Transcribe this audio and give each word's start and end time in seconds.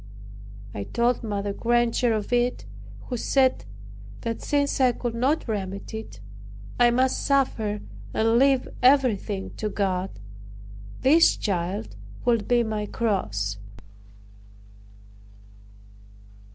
I 0.73 0.83
told 0.85 1.21
Mother 1.23 1.53
Granger 1.53 2.11
of 2.11 2.33
it, 2.33 2.65
who 3.01 3.17
said 3.17 3.65
that 4.21 4.41
since 4.41 4.81
I 4.81 4.93
could 4.93 5.13
not 5.13 5.47
remedy 5.47 5.99
it, 5.99 6.19
I 6.79 6.89
must 6.89 7.23
suffer 7.23 7.81
and 8.11 8.39
leave 8.39 8.67
everything 8.81 9.51
to 9.57 9.69
God. 9.69 10.09
This 11.01 11.37
child 11.37 11.97
would 12.25 12.47
be 12.47 12.63
my 12.63 12.87
cross. 12.87 13.59